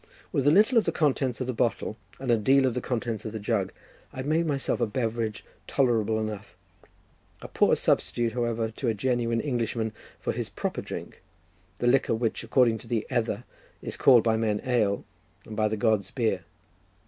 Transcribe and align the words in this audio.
With 0.31 0.47
a 0.47 0.51
little 0.51 0.79
of 0.79 0.85
the 0.85 0.91
contents 0.91 1.41
of 1.41 1.45
the 1.45 1.53
bottle, 1.53 1.95
and 2.19 2.31
a 2.31 2.35
deal 2.35 2.65
of 2.65 2.73
the 2.73 2.81
contents 2.81 3.23
of 3.23 3.33
the 3.33 3.39
jug, 3.39 3.71
I 4.11 4.23
made 4.23 4.47
myself 4.47 4.81
a 4.81 4.87
beverage 4.87 5.45
tolerable 5.67 6.19
enough; 6.19 6.55
a 7.39 7.47
poor 7.47 7.75
substitute, 7.75 8.33
however, 8.33 8.71
to 8.77 8.87
a 8.87 8.95
genuine 8.95 9.39
Englishman 9.41 9.93
for 10.19 10.33
his 10.33 10.49
proper 10.49 10.81
drink, 10.81 11.21
the 11.77 11.85
liquor 11.85 12.15
which, 12.15 12.43
according 12.43 12.79
to 12.79 12.87
the 12.87 13.05
Edda, 13.11 13.45
is 13.83 13.95
called 13.95 14.23
by 14.23 14.37
men 14.37 14.59
ale, 14.65 15.05
and 15.45 15.55
by 15.55 15.67
the 15.67 15.77
gods, 15.77 16.09
beer. 16.09 16.45